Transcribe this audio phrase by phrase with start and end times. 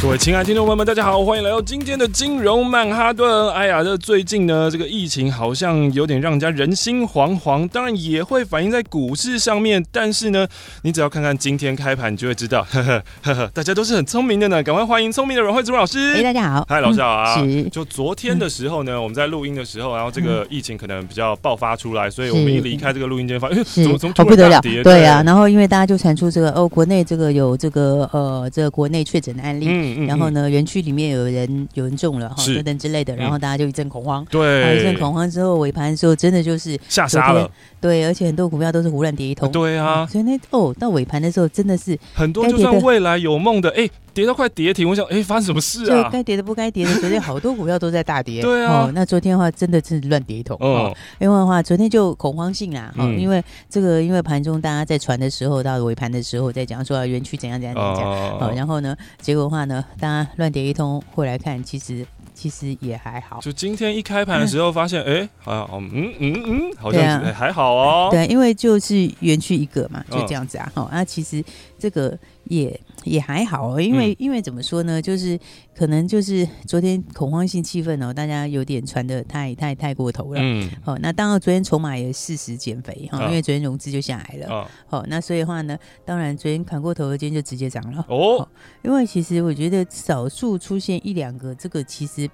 [0.00, 3.50] 各位亲爱的听众朋友们，大家好，欢迎来到今天的金融曼哈顿。
[3.52, 9.84] 哎呀，这最近呢，这个疫情好像有点让人家人心惶惶，当然也会反映在股市上面。
[9.90, 10.46] 但是呢，
[10.82, 14.62] 你只要看看今天开盘，你就会知道，呵呵呵呵，大家都是很聪明的呢。
[14.62, 16.14] 赶快欢迎聪明的阮慧珠老师。
[16.14, 17.36] 哎，大家好，嗨，老师好啊。
[17.36, 17.64] 是。
[17.64, 24.80] 就昨天的时候呢，我们在录音的时候，然后这个疫情可能比较爆发出来，所以我们一离开这个录音间，发现怎么怎么突然大跌？
[24.84, 29.66] 对啊，然后因为大家就传出这个哦，国内这个有这个呃，这个国内确诊的案例。
[29.68, 29.87] 嗯。
[29.96, 34.26] 嗯，然后呢，园区里面有人有人中了哈，等等之类的，然后大家就一阵恐慌。
[34.30, 37.50] 对，一阵恐慌之后，尾盘的时候真的就是吓杀了。
[37.80, 39.50] 对，而且很多股票都是胡乱跌一通。
[39.52, 43.88] 对啊，所以那哦，到尾盘的时候真的是很多，就算未来有梦的，哎，
[44.18, 46.10] 跌到快跌停，我想，哎，发生什么事啊？
[46.12, 48.42] 该跌的不该跌的，昨天好多股票都在大跌。
[48.42, 50.56] 对啊，那昨天的话真的是乱跌一通。
[50.58, 62.04] 哦，因为的话昨天就恐慌性啦，哈，因为这个因为盘中大家在传的时候，到尾盘的时候在讲说园区怎样怎样怎样，好，然后呢，结果的话呢，大家乱跌一通，后来看其实。
[62.34, 68.10] 其实也还好，就今天一开盘的时候发现，哎，好像，嗯嗯嗯，好像还好哦。
[68.12, 70.70] 对，因为就是园区一个嘛，就这样子啊。
[70.72, 71.42] 好，那其实
[71.80, 72.16] 这个
[72.48, 75.38] 也也还好哦，因为因为怎么说呢，就是
[75.74, 80.40] 可能就是昨天恐慌性气氛哦，大家有点传的太太太过头了。
[80.42, 80.68] 嗯。
[80.82, 84.68] 好，那当然昨天筹码也适时减肥哈，因为昨天融资就下来了。
[84.86, 88.04] 好，那所以的话呢，当然昨天砍过头，今天就直接涨了。
[88.08, 88.48] 哦。
[88.82, 92.28] 因为其实我觉得少数出现一两个，这个其实。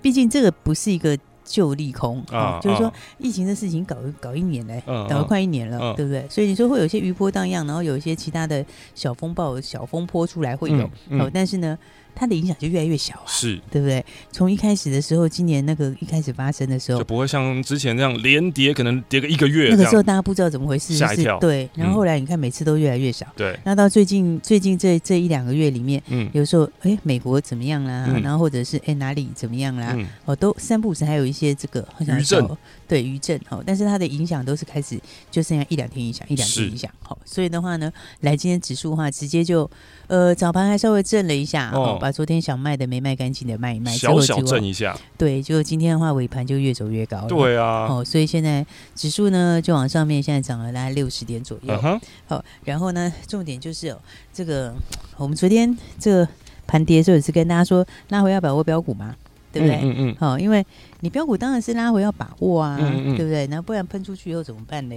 [0.00, 6.24] 毕竟这个不是一个旧利空啊，就是说疫情的事情搞搞一年嘞，搞了快一年了，对不对？
[6.28, 8.64] 所以你说会有一些余波荡漾，然后有一些其他的
[8.94, 10.84] 小风暴、小风波出来会有，
[11.18, 11.78] 哦，但是呢。
[12.18, 13.60] 它的影响就越来越小啊，是。
[13.70, 14.04] 对不对？
[14.32, 19.68] 从一开始的时候，今年那个一开始发生的时候，就不会像之前那样连跌，可能跌个一个月。
[19.70, 21.38] 那个时候大家不知道怎么回事，吓一跳。
[21.38, 23.26] 对，然后后来你看每次都越来越少。
[23.36, 32.48] 对，那到最近最近这这一两个月里面，嗯，有时候哎美国怎么样啦，然后或者是哎哪里怎么样啦，哦都三不五时还有一些这个好像余震，
[32.88, 35.00] 对余震哦，但是它的影响都是开始
[35.30, 36.90] 就剩下一两天影响，一两天影响。
[37.00, 39.70] 好，所以的话呢，来今天指数的话直接就
[40.08, 42.88] 呃早盘还稍微震了一下，哦，把昨天想卖的。
[42.88, 54.00] 没卖干净的卖一卖，小小震一下，对，就今天的话尾盘就越走越高了，对啊，哦，所以现在指数呢就往上面，现在涨了大概六十点左右，好、uh huh，然后呢，重点就是哦，
[54.32, 54.74] 这个
[55.18, 56.26] 我们昨天这个
[56.66, 59.14] 盘跌的时候也是跟大家说，拉回要把握标股嘛。
[59.52, 59.78] 对不对？
[59.82, 60.16] 嗯嗯。
[60.18, 60.64] 好，因为
[61.00, 63.46] 你标股当然是拉回要把握啊，对不对？
[63.46, 64.96] 那不然喷出去以后怎么办呢？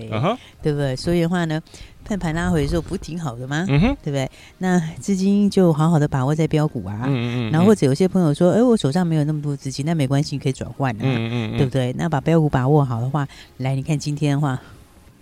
[0.61, 0.95] 对不对？
[0.95, 1.61] 所以的话呢，
[2.05, 3.65] 喷盘拉回的时候不挺好的吗？
[3.69, 4.29] 嗯哼，对不对？
[4.57, 7.03] 那资金就好好的把握在标股啊。
[7.07, 7.51] 嗯嗯。
[7.51, 10.99] 然后或者有些朋友说，哎，我手上没有那么多资金，那没关系，你可以转换啊。
[11.01, 11.57] 嗯嗯。
[11.57, 11.93] 对不对？
[11.97, 14.59] 那把标股把握好的话，来，你看今天的话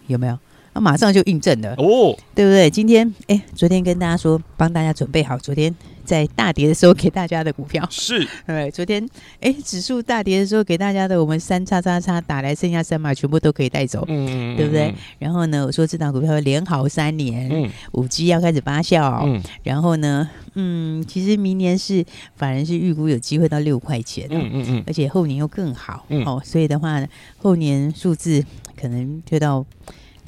[0.07, 0.37] 有没有？
[0.73, 2.69] 那马上就印证了哦，对不对？
[2.69, 5.75] 今天哎，昨天跟大家说，帮大家准备好昨天。
[6.05, 9.07] 在大跌的时候给大家的股票是，对，昨天
[9.41, 14.91] 哎，指数大跌的时候给大家的，我们三叉叉叉打来，剩下三码全部都可以带走，嗯，对不对？
[15.19, 22.03] 然后呢，我说这档股票连好三年，嗯，五 G 要开始发酵，嗯，然后呢，嗯，其实明年是
[22.35, 27.07] 反而是预估有机会到六块钱，嗯嗯嗯，而且后年又更好，嗯，哦，所以的话呢，
[27.37, 28.43] 后年数字
[28.75, 29.63] 可能推到。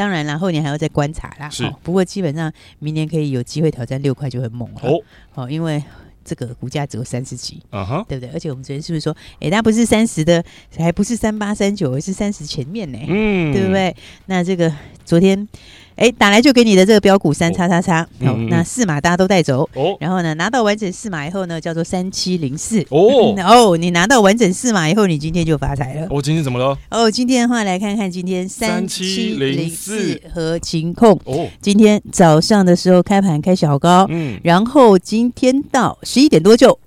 [0.02, 1.48] 当然啦，后年还要再观察啦。
[1.48, 4.82] 是，不过基本上明年可以有机会挑战六块就很猛了。
[4.82, 5.00] 哦，
[5.36, 5.84] 哦，因为
[6.26, 8.34] 这个股价只有三十几，啊哈，对不对？
[8.34, 10.44] 而且我们昨天是不是说，哎，它不是三十的，
[10.76, 12.98] 还不是三八三九，而是三十前面呢？
[13.08, 13.96] 嗯，对不对？
[14.26, 14.74] 那这个
[15.06, 15.48] 昨天。
[15.96, 19.96] 哎，打来就给你的这个标股三叉叉叉，好，那四码大家都带走哦。
[20.00, 23.36] 然后呢，拿到完整四码以后呢，叫做三七零四哦。
[23.46, 26.08] 哦，你拿到完整四码以后，你今天就发财了。
[26.10, 26.78] 哦，今天怎么了？
[26.90, 31.48] 哦，今天的话来看看今天三七零四和情控哦。
[31.62, 36.78] 今天早上的时候开盘开小高，嗯，然后今天到十一点多就。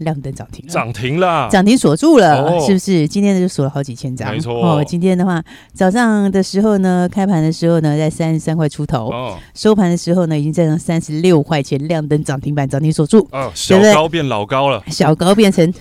[0.00, 3.06] 亮灯涨停，涨停了，涨停锁住了，哦、是不是？
[3.08, 4.54] 今天就锁了好几千张，没错。
[4.54, 5.42] 哦，今天的话，
[5.72, 15.72] 早上的时候呢，开盘的时候呢，在三十三块出头，哦、收盘的时候呢，已经在上三十六块钱，亮灯涨停板，涨停锁住，哦，小高变老高了，小高变成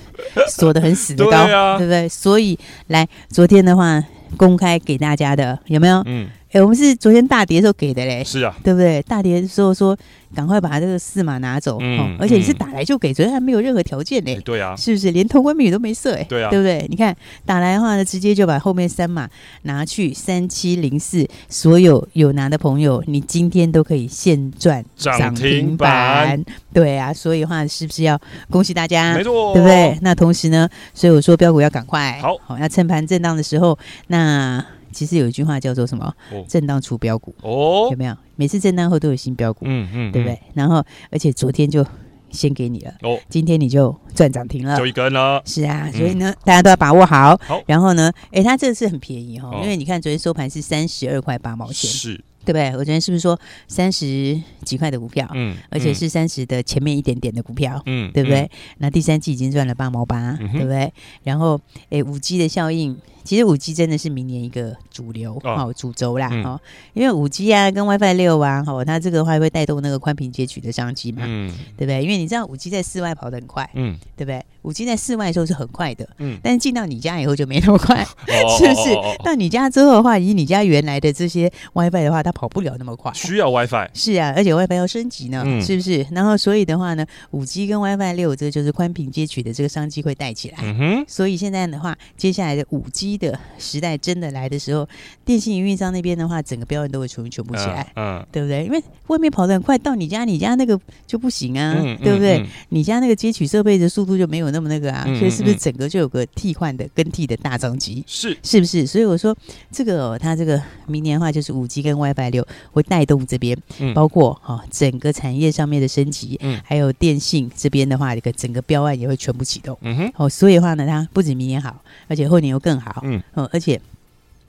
[0.48, 2.08] 锁的很死的高，对，啊、对不对？
[2.10, 2.58] 所以
[2.88, 4.04] 来，昨天的话
[4.38, 6.02] 公开给大家的有没有？
[6.06, 6.28] 嗯。
[6.52, 9.00] 哎，我们是昨天大跌的时候给的嘞，是啊，对不对？
[9.04, 9.96] 大跌的时候说
[10.36, 16.16] 赶快把这个四码拿走，嗯，而且你是打来就给，昨天还没有任何条件嘞，对啊，是不是连通关密语都没设？
[16.16, 16.88] 哎，对啊，对不对？
[16.90, 17.16] 你看
[17.46, 19.30] 打来的话呢，直接就把后面三码
[19.62, 26.44] 拿去三七零四，所有有拿的朋友，你今天都可以现赚涨停板，
[26.74, 28.20] 对啊，所以的话是不是要
[28.50, 29.14] 恭喜大家？
[29.16, 30.00] 没错，对不对？
[30.02, 34.66] 那同时呢，所以我说标股要赶快，好，好，要趁盘震荡的时候，那。
[34.92, 36.14] 其实有一句话叫做什么？
[36.48, 38.16] 震荡出标股哦，有没有？
[38.36, 40.40] 每次震荡后都有新标股，嗯嗯，对不对？
[40.54, 41.86] 然后，而且昨天就
[42.30, 45.42] 先给你了哦，今天你就赚涨停了，就一根了。
[45.46, 47.38] 是啊，所以呢，大家都要把握好。
[47.44, 52.24] 好，然后呢，哎，它这次很便宜哈，因为你看昨天收盘是三十二块八毛钱，是。
[52.46, 52.70] 对不对？
[52.70, 55.30] 我昨天是不是说三十几块的股票？
[55.36, 58.40] 嗯，而且是三十的前面一点点的股票，嗯，对不对？
[58.40, 58.50] 嗯、
[58.80, 60.92] 那第三季已经赚了八毛八，嗯、对不对？
[61.22, 61.60] 然后，
[61.90, 66.60] 诶，五 G 的效应，其实五 G 真的是明年一个主流哦，主轴啦，哈、嗯，
[66.94, 72.02] 因为五 G 啊跟 WiFi 六啊，哈，它这个话会带动那个宽频接取的商机嘛，嗯，对不对？
[72.02, 74.44] 因为你知道五 G 在室外跑得很快，嗯，对不对？
[74.64, 78.90] 五 G 在室外的时候是很快的，嗯，但是进到你家以后就没那么快，哦、 是不是？
[78.94, 83.90] 哦哦哦哦到你家之后的话，以你家原来的这些 WiFi 的话，它跑不了那么快，需要 WiFi。
[83.94, 86.06] 是啊，而且 WiFi 要升级呢，嗯、是不是？
[86.12, 90.58] 然后所以的话呢，五 G 跟 WiFi 六这个就是宽频接取的这个商机会带起来。
[90.62, 91.06] 嗯哼。
[91.08, 94.88] 所以现在的话，接下来的五 G 的时代真的来的时候，
[95.24, 98.66] 电信运营商那边的话，整个标准都会重新全部起来，嗯，嗯对不对？
[98.66, 102.40] 因为外面跑得很快，到你家，你家那个就不行啊，嗯、对不对？
[102.40, 105.04] 嗯嗯、你家那个接取设备的速度就没有那么那个啊。
[105.20, 108.04] 所以是不是整个就有个替换的更替的大张机？
[108.08, 108.88] 是是不是？
[108.88, 109.36] 所以我说
[109.72, 123.80] 这个、哦、它这个明年的话就是五 G 跟 WiFi 六会带动这边，嗯、包括哈、哦、整个产业上面的升级，嗯，还有电信这边的话，这个整个标案也会全部启动，嗯哼，哦，所以的话呢，它不止明年好，而且后年又更好，嗯，哦，而且。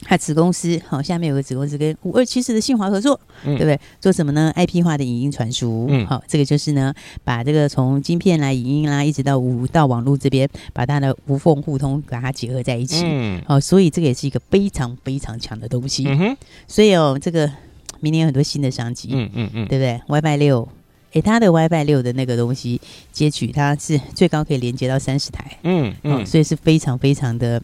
[0.02, 3.78] 它子公司好，下面有个子公司跟五二七四的信华合作，嗯、对不对？
[4.00, 6.90] 做什么呢？IP 化的影音传输，嗯，好，这个就是呢，
[7.22, 16.36] 把这个从晶片来影音啦，一直到无到网络这边，把它的无缝互通，把它结合在一起，嗯，好，所以这个也是一个非常非常强的东西，嗯哼，
[16.66, 17.52] 所以哦，这个
[18.00, 20.66] 明年有很多新的商机，嗯嗯嗯，对不对？WiFi 六，
[21.12, 22.80] 诶，它的 WiFi 六的那个东西
[23.12, 27.62] 接取，它是最高可以连接到三十台，嗯嗯，所以是非常非常的。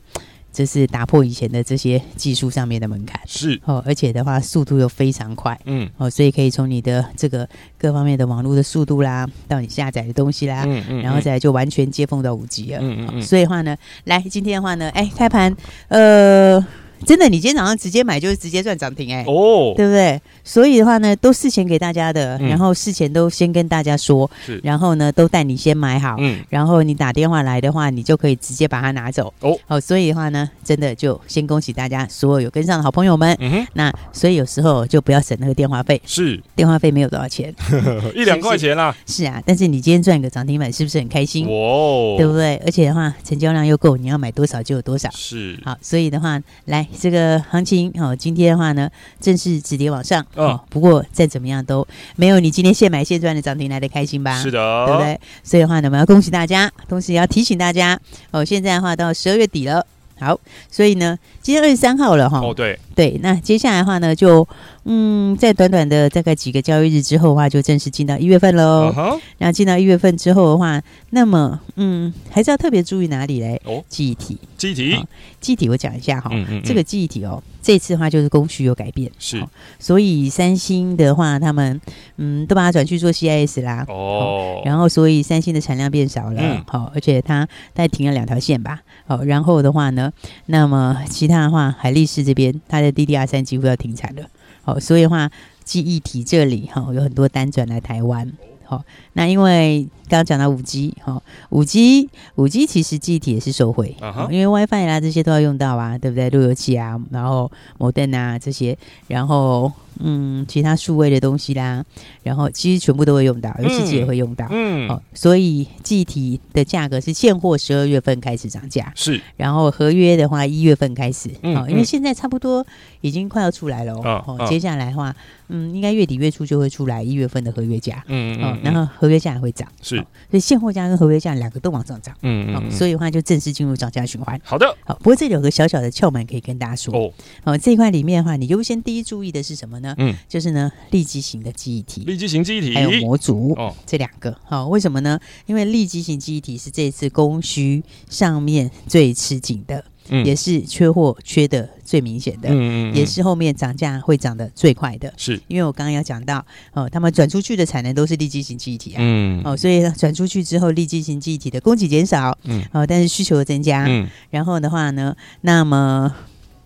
[0.56, 3.60] 这是打破以前的这些技术上面的门槛，是。
[3.66, 5.86] 哦，而且的话速度又非常快，嗯。
[5.98, 15.54] 哦，所以可以从你的这个各方面的网络的速度啦，到你下载的东西啦，嗯嗯，然后再来就完全接缝到五 G 了，嗯嗯，嗯，所以的话呢，来今天的话呢，哎，开盘，
[15.88, 16.66] 呃。
[17.04, 20.20] 真的，你今天早上直接买就是直接赚涨停哎，哦，对不对？
[20.42, 24.60] 所以的话呢，都事前给大家的，嗯、然后事前都先跟大家说，是。
[24.62, 29.32] 然后呢都带你先买好，嗯，然后你打电话来的话，你就可以直接把它拿走。
[29.40, 29.58] 哦。
[29.66, 36.40] 哦，所以的话呢，真的就先恭喜大家所有有跟上的好朋友们，嗯哼，那所以有时候就不要省那个电话费，是。
[36.54, 37.54] 电话费没有多少钱，
[38.14, 41.46] 一两块钱啦，是啊，但是你今天赚个涨停板，是不是很开心？
[41.46, 42.56] 哦，对不对？
[42.64, 45.58] 而且的话，成交量又够，你要买多少就有多少，是。
[45.64, 46.85] 好，所以的话来。
[46.98, 48.90] 这个行情哦，今天的话呢，
[49.20, 50.60] 正式止跌往上哦。
[50.68, 51.86] 不过再怎么样都
[52.16, 54.40] 没有你今天现买现赚的涨停来的开心吧？
[54.42, 55.20] 是的，对不对？
[55.42, 57.98] 所以的话呢，我们要恭喜大家，同时也要提醒大家
[58.30, 58.44] 哦。
[58.44, 59.86] 现在的话到十二月底了，
[60.18, 60.38] 好，
[60.70, 62.40] 所以呢，今天二十三号了哈。
[62.40, 64.48] 哦，对对，那接下来的话呢，就。
[64.88, 68.92] 嗯，在短短的大概几个交易日之后的话，就正式进到一月份喽。
[68.92, 69.20] Uh huh.
[69.36, 73.60] 然后进到一月份之后的话，那么嗯，还是要特别注意哪里嘞？
[73.64, 75.04] 哦，记忆体，记忆体，
[75.40, 76.30] 记忆体，我讲一下哈。
[76.32, 79.44] 嗯嗯嗯这个记忆体哦，这次的话就是供需有改变，是。
[79.80, 81.80] 所以三星的话，他们
[82.18, 83.84] 嗯都把它转去做 CIS 啦。
[83.88, 84.62] 哦。
[84.64, 86.64] 然后，所以三星的产量变少了。
[86.68, 88.78] 好、嗯，而且它大概停了两条线吧。
[89.08, 90.12] 好，然后的话呢，
[90.46, 94.22] 那么其他的话，海力士这边它的 DDR 三几乎要停产了。
[94.62, 95.30] 好，所以的话，
[95.64, 98.32] 记忆体这里哈有很多单转来台湾。
[98.64, 104.30] 好，那因为刚刚讲到五 G，哈，五 G，五 G 其实记忆体也是收回，uh huh.
[104.30, 106.28] 因为 WiFi 啦这些都要用到啊，对不对？
[106.30, 108.76] 路由器啊，然后 modem 啊这些，
[109.08, 109.72] 然后。
[110.00, 111.84] 嗯，其他数位的东西啦，
[112.22, 114.46] 然后其实全部都会用到，有机器也会用到。
[114.50, 122.66] 嗯，哦，所以记忆体的价格是现货十二月份开始涨价，是，然后合约的话一月份开始，嗯，哦，因为现在差不多
[123.00, 125.14] 已经快要出来了哦，哦，接下来的话，
[125.48, 129.96] 嗯，应该月底月初就会出来一月份的合约价，嗯，哦，然后合约价也会涨，是，
[130.30, 134.40] 所以现货价跟合约价两个都往上涨，嗯嗯，所以的话就正式进入涨价循环。
[134.44, 137.12] 好的，好，不过这里有个小小的窍门可以跟大家说哦，
[137.44, 139.85] 哦，这一块里面的话，你优先第一注意的是什么呢？
[139.98, 145.18] 嗯，就是呢，立基型的记忆体，立基型记忆体，还有模组哦，这两个好、哦，为什么呢？
[145.46, 149.84] 因为立基型记忆体是这次供需上面最吃紧的。
[150.08, 155.12] 嗯、也是缺货缺的最明显的，嗯嗯嗯也是后面涨价会涨得最快的。
[155.16, 166.14] 是因为我刚刚要讲到，哦，他们转出去的产能都是立基型记忆体啊，嗯，哦，所以转出去之后，立基型记忆体的供给减少，嗯，哦，但是需求增加，嗯，然后的话呢，那么。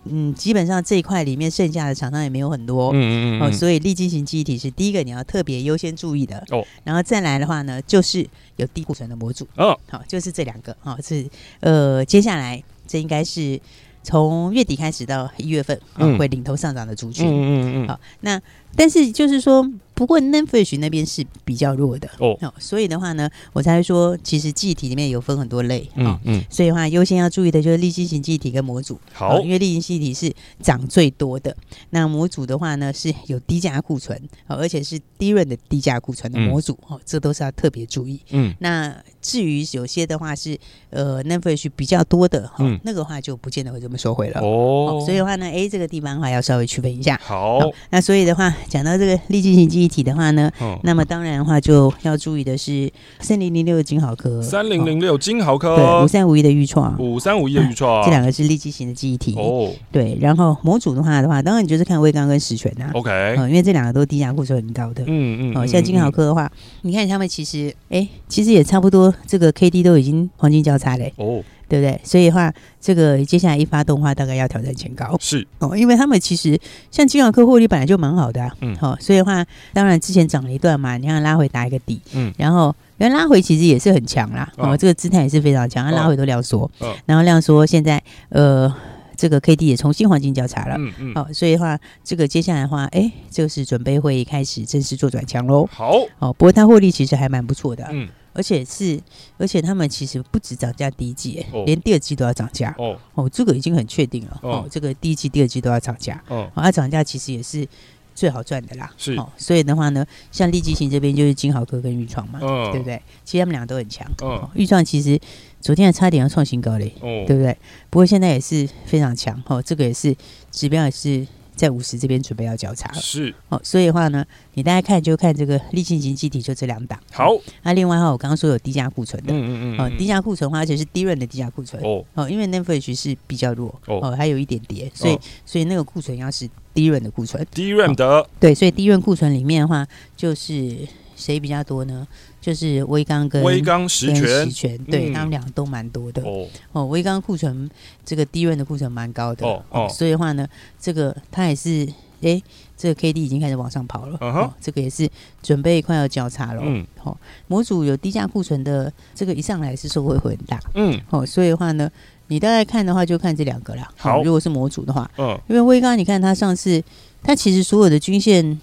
[0.05, 6.43] 嗯，基本上这一块里面剩下的厂商也没有很多，嗯嗯嗯，哦，所以立基型记忆体是第一个你要特别优先注意的。
[6.51, 6.65] 哦。
[6.85, 8.27] 然后再来的话呢，就是
[8.57, 9.47] 有低库存的模组。
[9.57, 11.29] 哦，好，就是这两个哦，是
[11.61, 13.61] 呃，接下来这应该是
[14.03, 18.41] 从月底开始到一月份，嗯，会领头上涨的族群，嗯嗯嗯，好，那
[18.77, 19.71] 但是就是说。
[19.93, 31.55] 不过 NAND Flash 那边是比较弱的哦，所以的话呢，我才会说，其实记忆体里面有分很多类，嗯嗯，所以的话优先要注意的就是利基型记忆体跟模组，好，因为利基型记忆体是涨最多的，
[31.91, 40.59] 那模组的话呢是有低价库存，哦而且是低润的低价库存的模组，哦，这都是要特别注意，嗯，那至于有些的话是
[40.89, 44.41] 呃 NAND Flash 比较多的，哈，那个话就不见得会这么收回了。
[44.41, 47.59] 哦，所以的话呢，哎，这个地方的话要稍微区分一下，好，
[47.91, 59.35] 那所以的话讲到这个利基型记忆体体的话呢，哦、那么当然的话就要注意的是三零零六的晶豪科，三零零六金豪科，对，五三五一的预创，五三五一的预创，啊， 这两个是利基型的记忆体。
[59.37, 66.51] 哦，对，然后模组的话的话，当然你就是看威刚跟十銓呐，OK，呃，因为这两个都低价库存很高的，嗯嗯，哦，像金豪科的话，
[66.83, 71.43] 你看他们其实，哎，其实也差不多，这个 K D 都已经黄金交叉嘞，哦。
[71.71, 72.01] 对不对？
[72.03, 75.17] 所以的话，这个接下来一发动的话，大概要挑战前高。
[75.21, 75.47] 是。
[75.61, 76.59] 哦，因为他们其实
[76.91, 88.75] 像金融科获利本来就蛮好的，啊，嗯，好，哦，所以的话，当然之前涨了一段嘛，你看拉回打一个底，嗯，然后原来拉回其实也是很强啦，哦，哦，这个姿态也是非常强，它拉回都量缩，哦，然后量缩，现在呃，
[89.17, 95.69] 这个 K D 也重新黄金交叉了，嗯嗯，好，哦，所以的话，这个接下来的话，哎，就是准备会开始正式做转强喽。
[95.71, 98.09] 好，哦，不过它获利其实还蛮不错的，嗯。
[98.33, 99.01] 而且是，
[99.39, 102.75] 而且他们其实不止涨价第一季，哦、连第二季都要涨价。
[102.79, 104.41] 哦，哦，这个已经很确定了。
[104.43, 106.23] 哦，哦，这个第一季、第二季都要涨价。
[106.29, 107.67] 哦，啊，涨价其实也是
[108.15, 108.91] 最好赚的啦。
[108.97, 113.03] 是，哦，所以的话呢，像利基型这边就是金豪科跟玉创嘛，哦、对不对？
[113.25, 114.07] 其实他们俩都很强。
[114.21, 115.19] 哦，玉创其实
[115.61, 116.93] 昨天还差点要创新高嘞。
[117.01, 117.57] 哦，对不对？
[117.91, 119.43] 不过现在也是非常强。
[119.47, 120.17] 哦，这个也是
[120.51, 121.27] 指标也是。
[121.61, 124.25] 在五十这边准备要交叉了，是哦，所以的话呢，
[124.55, 126.99] 你大家看就看这个利基型记忆体就这两档。
[127.13, 139.87] 好，那、啊、另外哈，我刚刚说有低价库存的，嗯嗯嗯，哦，低价库存的话，而且是低润的低价库存哦哦，因为 Flash 是比较弱哦，还有一点跌，所以、哦、所以那个库存要是低润的库存，低润的、哦，对，所以低润库存里面的话
[140.17, 140.89] 就是。
[141.17, 142.09] 谁比较多呢？
[142.41, 146.23] 就是威刚跟威刚十銓，十銓，对、嗯、他们俩都蛮多的。
[146.23, 147.71] 哦哦，威刚库存
[148.03, 149.47] 这个低润的库存蛮高的。
[149.47, 150.49] 哦哦，所以的话呢，
[150.81, 151.87] 这个它也是，
[152.23, 152.41] 哎，
[152.79, 154.17] 这个 K D 已经开始往上跑了。
[154.23, 155.07] 哦，这个也是
[155.43, 156.63] 准备快要交叉了。
[156.65, 157.17] 嗯，好、哦，
[157.47, 160.59] 模组有低价库存的，这个一上来是收获会很大。
[160.75, 161.91] 嗯，哦，所以的话呢，
[162.29, 163.87] 你大概看的话就看这两个啦。
[163.99, 166.83] 好、哦，如果是模组的话，嗯，因为威刚你看它上次，
[167.23, 168.59] 它其实所有的均线。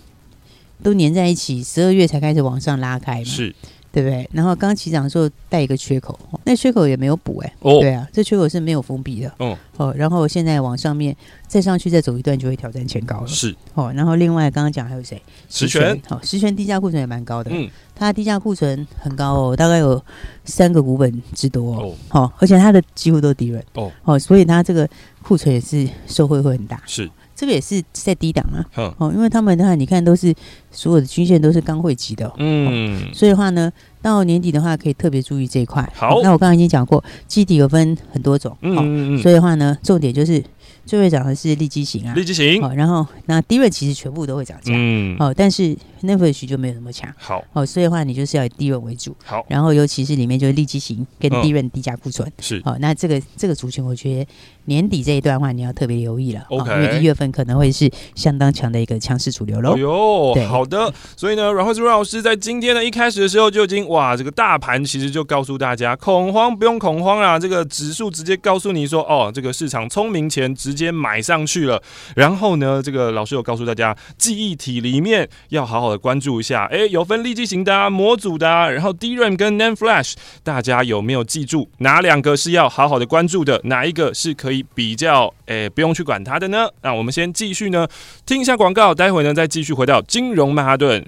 [0.83, 3.53] 都粘在一起，十二月才开始往上拉开嘛，是，
[3.91, 4.29] 对不对？
[4.31, 11.15] 然后刚起涨的时候带一个缺口，那缺口也没有补哎、欸，哦，对啊，这缺口是没有封闭的，哦，哦，然后现在往上面
[11.47, 15.21] 再上去再走一段就会挑战前高了，是，哦，然后另外刚刚讲还有谁？
[15.49, 20.01] 十全，好，十全低价库存也蛮高的，嗯，它低价库存很高哦，大概有
[20.45, 24.87] 三个股本之多哦，好，而且它的几乎都低润哦，哦，所以它这个
[25.23, 27.09] 库存也是受惠会很大，是。
[27.37, 30.33] 这个也是在低档啊，哦，因为他们的话，你看都是
[30.71, 35.87] 所有的均线都是刚汇集的，嗯、哦，所以的话呢，到年底的话可以特别注意这一块。
[35.95, 40.43] 好，那我刚刚已经讲过，基底有分很多种，嗯嗯嗯，所以的话呢，重点就是。
[40.85, 54.27] 最会涨的是利基型啊，利基型，好，然后那低润其实全部都会涨价，嗯，好，但是 Flash 就没有那么强，好，好，所以的话你就是要以低润为主，好，然后尤其是里面就是利基型跟低润低价库存，是，好，那这个这个族群我觉得
[54.65, 71.67] 年底这一段的话你要特别留意了，OK，因为一月份可能会是相当强的一个强势主流喽，哎呦，好的，所以呢，阮慧珠老师在今天呢一开始的时候就已经哇，这个大盘其实就告诉大家恐慌不用恐慌啊，这个指数直接告诉你说哦，这个市场聪明钱直接买上去。
[71.67, 71.81] 了，
[72.15, 83.59] 然后呢，这个老师有告诉大家，记忆体里面要好好的关注一下，哎，有分立即型的、啊、模组的、啊，然后 DRAM 跟 NAND Flash，大家有没有记住哪两个是要好好的关注的？
[83.65, 86.69] 哪一个是可以比较，哎，不用去管它的呢？
[86.81, 87.87] 那我们先继续呢，
[88.25, 91.05] 听一下广告，待会呢再继续回到金融曼哈顿。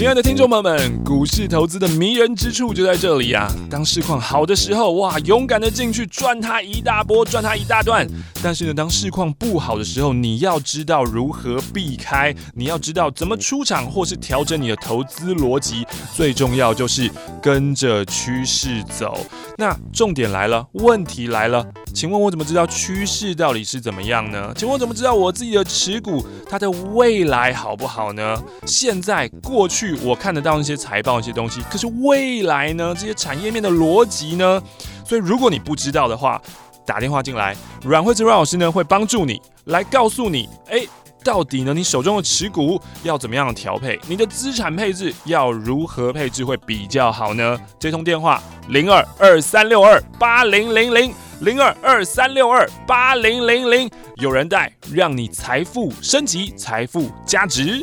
[0.00, 3.46] 亲爱的听众朋友们，股市投资的迷人之处就在这里、啊！
[3.68, 8.08] 当市况好的时候，哇，勇敢的进去赚它一大波，赚它一大段。
[8.42, 15.86] 但是呢，当市况不好的时候，你要知道如何避开，你要知道怎么出场，或是调整你的投资逻辑。
[16.14, 17.10] 最重要就是
[17.42, 19.18] 跟着趋势走。
[19.58, 24.52] 那重点来了，问题来了，请问我怎么知道趋势到底是怎么样呢？
[24.56, 28.42] 请问我怎么知道我自己的持股它的未来好不好呢？
[28.66, 29.94] 现在、过去。
[30.02, 32.94] 我看得到那些财报、那些东西，可是未来呢？
[32.94, 34.62] 这些产业面的逻辑呢？
[35.04, 36.40] 所以如果你不知道的话，
[36.86, 40.80] 打电话进来，阮慧芝阮老师呢会帮助你来告诉你，哎，
[41.22, 43.98] 到底呢你手中的持股要怎么样调配？
[44.06, 47.58] 你的资产配置要如何配置会比较好呢？
[47.78, 57.82] 这通电话零二二三六二八零零零零二二三六二八零零零，有人带，让你财富升级，财富加值。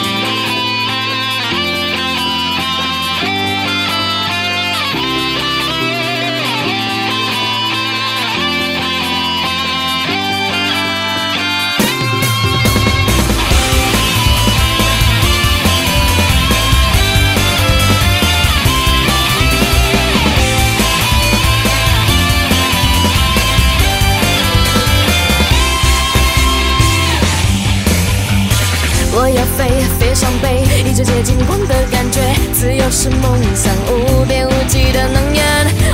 [29.13, 29.67] 我要飞，
[29.99, 32.21] 飞上天一直接近光的感觉，
[32.53, 35.43] 自由是梦想，无边无际的能源。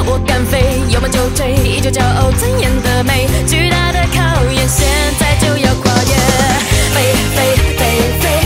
[0.06, 3.28] 我敢飞，有梦就追，依旧骄傲尊严的美。
[3.48, 4.88] 巨大的考验，现
[5.20, 6.14] 在就要跨越。
[6.94, 7.38] 飞飞
[7.78, 7.82] 飞
[8.22, 8.37] 飞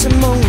[0.00, 0.39] some more.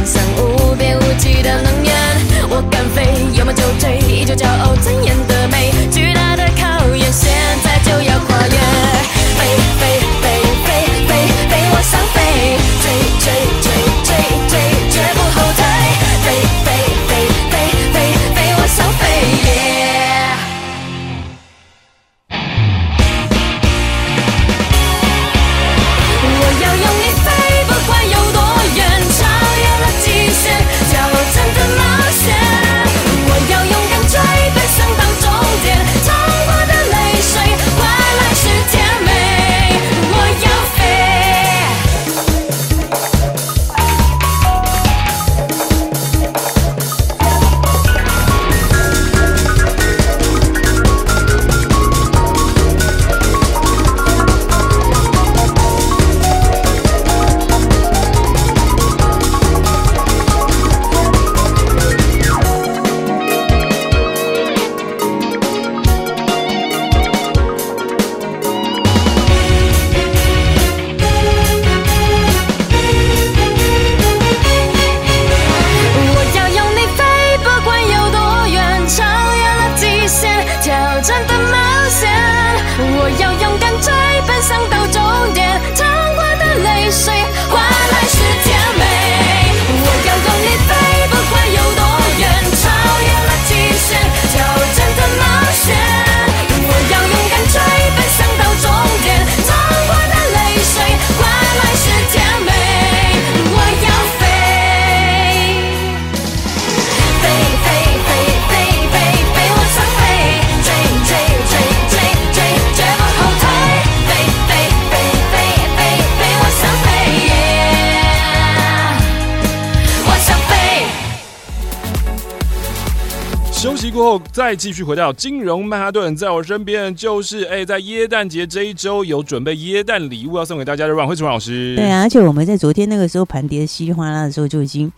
[124.01, 131.75] 过后，再继续回到金融曼哈顿，在我身边就是哎，在耶诞节这一周有准备耶诞礼物要送给大家的阮慧慈老师。
[131.75, 134.91] 对啊，而且我们在昨天那个时候盘跌稀里哗啦的时候，就已经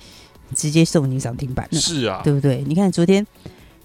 [0.55, 1.77] 直接送你涨停板了。
[1.77, 2.63] 是啊，对不对？
[2.65, 3.27] 你看昨天，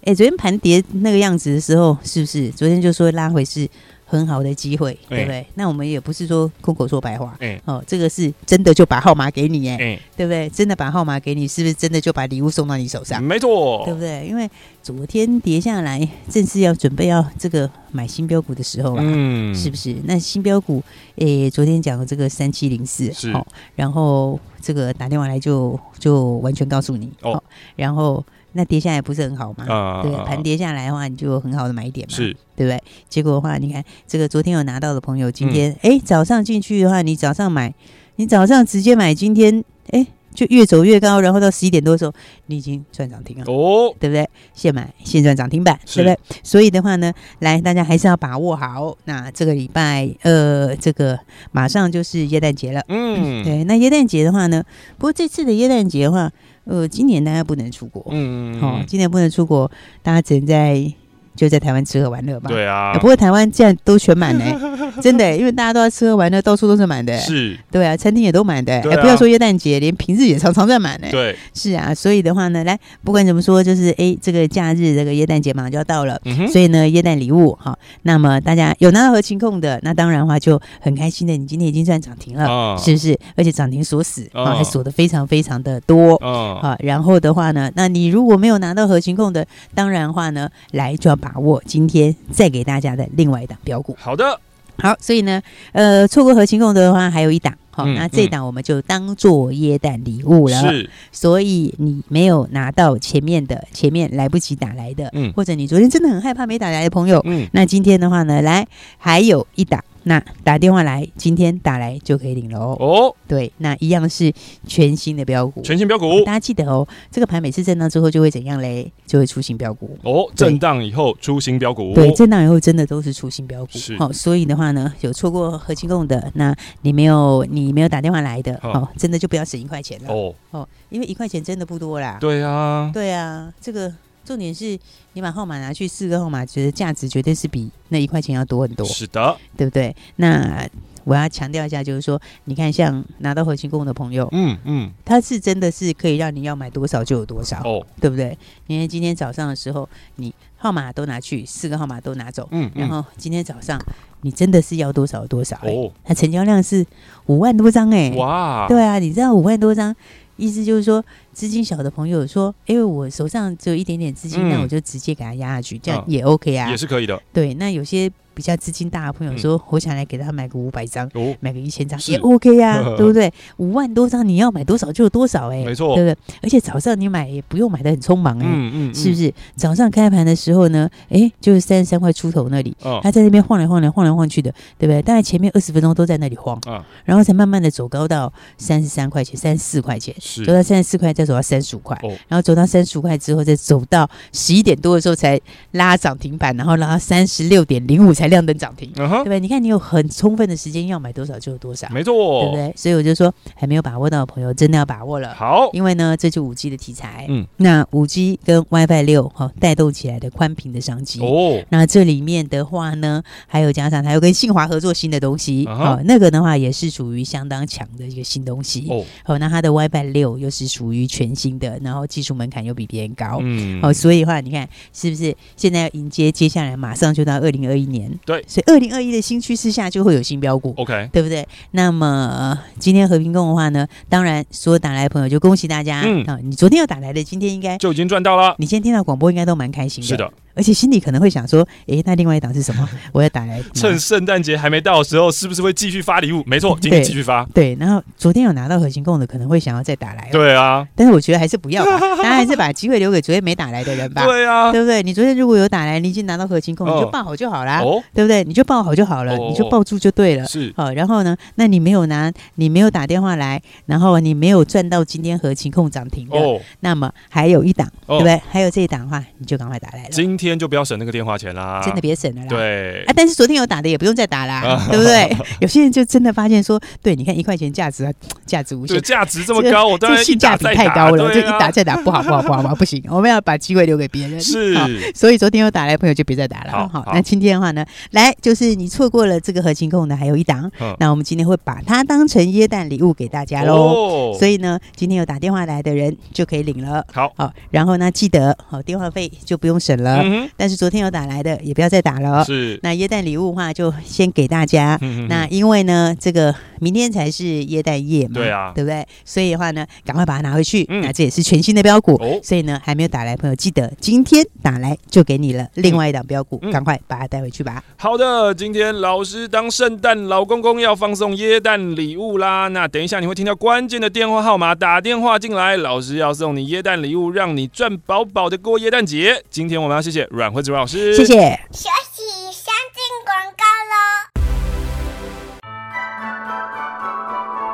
[0.05, 2.49] 哎，昨天盘跌那个样子的时候，是不是？
[2.51, 3.67] 昨天就说拉回是。
[4.09, 5.35] 很好的机会，对不对？
[5.35, 10.49] 欸、那我们也不是说空口说白话，嗯、哦，这个是真的就把号码给你，哎、欸，对不对？
[10.49, 13.21] 真的把号码给你，是不是真的就把礼物送到你手上？
[13.21, 14.25] 没错，对不对？
[14.27, 14.49] 因为
[14.81, 19.95] 昨天跌下来，正是要准备要这个买新标股的时候啊，嗯，是不是？
[20.05, 20.81] 那新标股，
[21.17, 23.45] 诶，昨天讲的这个三七零四，是、哦，
[23.75, 27.43] 然后这个打电话来就就完全告诉你，哦，哦，
[27.75, 28.25] 然后。
[28.53, 29.65] 那跌下来不是很好吗？
[29.67, 32.81] 啊、对，盘跌下来的话，你就有很好的买点嘛，是，对不对？
[33.07, 37.73] 结果的话，你看这个昨天有拿到的朋友，今天哎、嗯、早上进去的话，你早上买，
[38.15, 42.13] 你早上直接买，今天哎就越走越高，然后到十一点多的时候，
[42.47, 44.27] 你已经赚涨停了哦，对不对？
[44.53, 46.17] 现买现赚涨停板，对不对？
[46.43, 48.97] 所以的话呢，来大家还是要把握好。
[49.05, 51.19] 那这个礼拜呃，这个
[51.51, 53.63] 马上就是耶诞节了，嗯，对。
[53.65, 54.63] 那耶诞节的话呢，
[54.97, 56.31] 不过这次的耶诞节的话。
[56.69, 59.69] 呃，今年大家不能出国，嗯，好、哦，今年不能出国，
[60.03, 60.93] 大家只能在。
[61.39, 62.49] 就在台湾吃喝玩乐吧。
[62.49, 64.43] 对啊，不过台湾现在都全满呢，
[65.01, 67.17] 真的，因为大家都在吃喝玩乐，到处都是满的。
[67.17, 68.73] 是，对啊，餐厅也都满的。
[68.73, 71.07] 哎，不要说耶诞节，连平日也常常在满呢。
[71.09, 76.19] 对，是啊，所以的话呢，来，不管怎么说，就是哎，这个假日，这个耶诞节马上就要到了，
[76.51, 83.17] 所以呢，耶诞礼物哈，那么大家有拿到合情控的，那当然的话就很开心的，你今天已经算涨停了，是不是？
[83.37, 86.75] 而且涨停锁死啊，还锁的非常非常的多啊。
[86.79, 91.28] 然后的话呢，那你如果没有拿到合情控的，当然的话呢，来就要把。
[91.31, 93.95] 把握今天再给大家的另外一档标股。
[93.99, 94.39] 好的，
[94.77, 95.41] 好，所以呢，
[95.73, 100.61] 呃，错过合勤控的话，还有一档，好、嗯，那这档我们就当做耶诞礼物了。
[100.61, 109.81] 是，所以你没有拿到前面的，前面来不及打来的，嗯，或者你昨天真的很害怕没打来的朋友，嗯，那今天的话呢，来还有一档。
[110.03, 112.77] 那打电话来，今天打来就可以领了哦。
[112.79, 114.31] 哦，对，那一样是
[114.65, 116.87] 全新的标股，全新标股，大家记得哦。
[117.11, 118.89] 这个盘每次震荡之后就会怎样嘞？
[119.05, 120.25] 就会出新标股哦。
[120.33, 123.77] 震荡以后出新标股，对，震荡以后真的都是出新标股。
[123.77, 132.17] 是，好，所以的话呢，有错过核心共的，那你没有你没有打电话来的，哦，真的就不要省一块钱了哦哦，因为一块钱真的不多啦。
[132.19, 133.93] 对啊，对啊，这个。
[134.25, 134.77] 重点是
[135.13, 138.85] 你把号码拿去四个号码，觉得价值绝对是比那一块钱要多很多。
[138.85, 139.95] 是的，对不对？
[140.17, 140.69] 那
[141.03, 148.37] 我要强调一下，就是说，你看，像拿到合勤控的朋友，嗯嗯，他是真的是可以让你要买多少就有多少，哦，对不对？
[148.67, 153.81] 因为今天早上的时候，你号码都拿去，四个号码都拿走，嗯，然后今天早上
[154.21, 156.85] 你真的是要多少多少，哦，它成交量是
[157.25, 159.95] 五万多张，哎，哇，对啊，你知道五万多张。
[160.35, 168.11] 意思就是说，资金小的朋友说：“因为我手上只有一点点资金，那我就直接给他压下去，这样也 OK 啊，也是可以的。”对，那有些。
[168.31, 171.09] 比较资金大的朋友说：“我想来给他买个五百张，
[171.41, 173.29] 买个一千张也 OK 呀， 对不对？
[173.57, 176.37] 五万多张，你要买多少就有多少，哎，没错，对不对？
[176.43, 179.33] 而且早上你买也不用买的很匆忙，哎，嗯嗯，是不是？
[179.57, 185.01] 早上开盘的时候呢，哎，就是三十三块出头那里，他在那边晃来晃来，晃来晃去的，对不对？
[185.01, 186.57] 大概前面二十分钟都在那里晃，
[187.03, 190.15] 然后才慢慢的走高到三十三块钱、三十四块钱，
[190.45, 195.37] 走到三十四块，再走到三十五块，然后走到三十五块之后，再走到十一点多的时候才
[195.71, 199.39] 拉涨停板，然后拉到三十六点零五才。”亮灯涨停，uh 对不对？
[199.39, 202.71] 你看，你有很充分的时间，要买多少就有多少，没错，对不对？
[202.75, 205.33] 所以我就说，还没有把握到的朋友，真的要把握了。
[205.33, 211.59] 好，因为呢，这就五 G 的题材，嗯，那五 G 跟 WiFi 六哈带动起来的宽频的商机哦。
[211.69, 219.03] 那这里面的话呢，还有加上还有跟信华合作新的东西，好、uh 那个的话也是属于相当强的一个新东西哦。
[219.23, 228.09] 好，那它的 WiFi 六又是属于全新的，然后技术门槛又比别人高，嗯，好、哦，所以的话，你看是不是现在要迎接接下来马上就到二零二一年？
[228.25, 231.45] 对，所以二零二一的新趋势下就会有新标股，OK，对不对？
[231.71, 238.55] 那么今天和平共的话呢，当然所有打来的朋友就恭喜大家，嗯，啊，你昨天要打来的，今天应该就已经赚到了。
[238.59, 240.31] 你今天听到广播应该都蛮开心的，是的。
[240.55, 242.87] 而且心里可能会想说，诶，那另外一档是什么？
[243.13, 243.61] 我要打来。
[243.73, 246.43] 趁圣诞节还没到的时候，是不是会继续发礼物？
[246.45, 247.45] 没错，今天继续发。
[247.53, 250.29] 对，然后昨天有拿到合勤控的，可能会想要再打来。
[250.31, 254.25] 对啊，但是我觉得还是不要吧， 大家还是把机会留给昨天没打来的人吧。
[254.25, 255.01] 对啊，对不对？
[255.03, 257.81] 你昨天如果有打来，你已经拿到合勤控，你就报好就好啦。
[257.81, 258.43] 哦，对不对？
[258.43, 260.45] 你就报好就好了，你就抱住就对了。
[260.45, 260.73] 是。
[260.75, 261.35] 好，然后呢？
[261.55, 266.37] 那你没有拿，你没有打电话来，然后你没有赚到今天合勤控涨停的，
[266.81, 268.39] 那么还有一档，对不对？
[268.49, 270.09] 还有这一档的话，你就赶快打来了。
[270.09, 271.39] 今天就不要省那个电话。
[271.39, 272.47] 钱啦，真的别省了啦。
[272.49, 275.37] 对，啊，但是昨天有打的也不用再打啦，啊、对不对？
[275.61, 278.11] 有些人就真的发现说，对，你看一块钱价值啊，
[278.45, 284.41] 价值无限，价值这么高，我当然性价比太高了，就一打再打不好不好不好不好，不行，我们要把机会留给别人。
[284.41, 284.75] 是，
[285.15, 286.71] 所以昨天有打来的朋友就别再打了。
[286.71, 293.75] 好，好，那今天的话呢，来就是你错过了这个合勤控的还有一档，嗯、那我们今天会把它当成耶诞礼物给大家喽。
[293.75, 297.05] 哦、所以呢，今天有打电话来的人就可以领了。
[297.13, 300.21] 好，好，然后呢，记得好电话费就不用省了。
[300.29, 301.29] 嗯、但是昨天有打。
[301.29, 302.43] 来的也不要再打了。
[302.43, 304.97] 是，那耶诞礼物的话就先给大家。
[305.01, 309.05] 嗯、那因为呢，这个明天才是耶诞夜嘛，对啊，对不对？
[309.23, 310.83] 所以的话呢，赶快把它拿回去。
[310.89, 317.83] 嗯、那这也是全新的标股，哦、所以呢，还没有打来的朋友，记得今天打来就给你了另外一档标股，赶、嗯、快把它带回去吧。
[317.95, 322.67] 好的，今天老师当圣诞老公公要放送耶诞礼物啦。
[322.69, 329.43] 那等一下你会听到关键的电话号码，打电话进来，老师要送你耶诞礼物，让你赚饱饱的过耶诞节。
[329.51, 331.15] 今天我们要谢谢阮慧子老师。
[331.15, 331.33] 谢谢。
[331.71, 333.95] 休息，先进广告喽。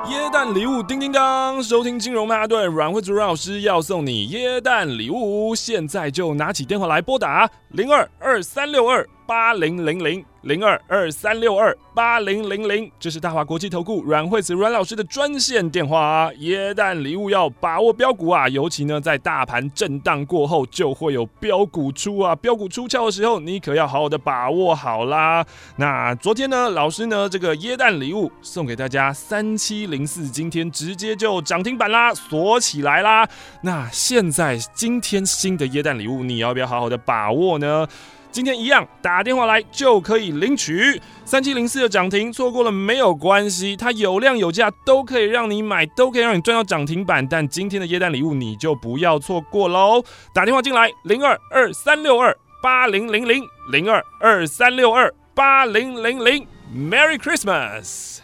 [0.09, 1.63] 耶诞礼物，叮叮当！
[1.63, 10.25] 收听金融曼哈顿，阮慧子阮老师要送你耶诞礼物，现在就拿起电话来拨打零二二三六二八零零零。
[10.45, 16.31] 零二二三六二八零零零，这是大华国际投顾阮惠慈阮老师的专线电话啊！
[16.37, 25.43] 耶诞礼物要把握标股啊，尤其呢在大盘震荡过后，就会有标股出啊，标股出鞘的时候，你可要好好的把握好啦。
[25.77, 33.27] 那昨天呢，老师呢这个耶诞礼物送给大家三七零四，今天直接就涨停板啦，锁起来啦。
[33.61, 37.87] 那现在今天新的耶诞礼物，你要不要好好的把握呢？
[38.35, 47.25] 今天一样，打电话来就可以领取三七零四的涨停，错过了没有关系，它有量有价，都可以让你买，都可以让你赚到涨停板。
[47.25, 50.03] 但今天的耶诞礼物你就不要错过喽！
[50.33, 56.45] 打电话进来，零二二三六二八零零零零二二三六二八零零零
[56.75, 58.17] ，Merry Christmas。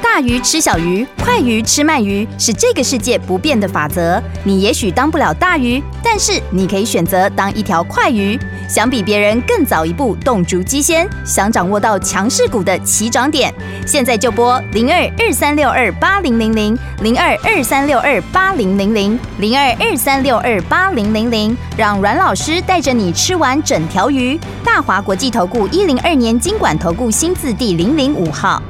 [0.00, 4.22] 大鱼吃小鱼，快鱼吃慢鱼，是这个世界不变的法则。
[4.44, 8.38] 你也许当不了大鱼，但是你可以选择当一条快鱼。
[8.68, 13.52] 想比别人更早一步动足机先，想掌握到强势股的起涨点，
[13.86, 24.38] 现在就拨零二二三六二八零零零零二二三六二八零零零零二二三六二八零零零，让阮老师带着你吃完整条鱼。
[24.64, 28.60] 大华国际投顾一零二年金管投顾新字第零零五号。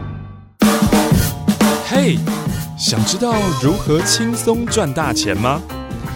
[1.88, 2.18] 嘿
[2.78, 3.32] 想知道
[3.62, 5.60] 如何轻松赚大钱吗？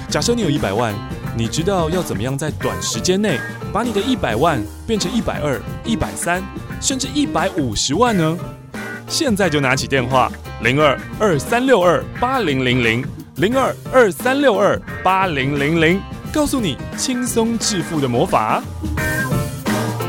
[0.09, 0.93] 假设你有一百万，
[1.41, 3.41] 你知道要怎么样在短时间内
[3.73, 6.43] 把你的一百万变成一百二、一百三，
[6.83, 8.37] 甚至一百五十万呢？
[9.09, 10.31] 现在就拿起电话，
[10.63, 13.03] 零二二三六二八零零零
[13.37, 15.99] 零二二三六二八零零零，
[16.31, 18.63] 告诉你轻松致富的魔法。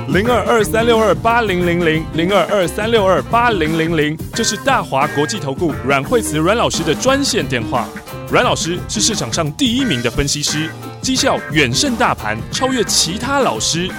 [0.09, 7.87] 零二二三六二八零零零零二二三六二八零零零，这是大华国际投顾阮惠慈阮老师的专线电话。
[8.29, 10.69] 阮老师是市场上第一名的分析师，
[11.01, 13.89] 绩效远胜大盘，超越其他老师。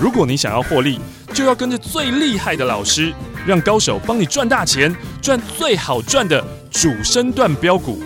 [0.00, 1.00] 如果你想要获利，
[1.34, 3.12] 就要跟着最厉害的老师，
[3.44, 8.00] 让高手帮你赚大钱，赚最好赚的主升段标股，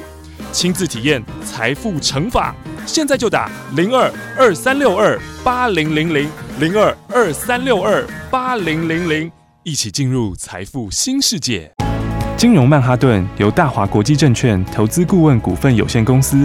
[0.51, 2.55] 亲自体验财富乘法。
[2.87, 6.27] 现在就打零二二三六二八零零零
[6.59, 9.31] 零二二三六二八零零零，
[9.63, 11.71] 一起进入财富新世界。
[12.35, 16.45] 金融曼哈顿由大华国际证券投资顾问股份有限公司